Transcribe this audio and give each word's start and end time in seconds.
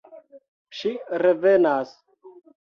Ŝi 0.77 0.93
revenas. 1.25 1.93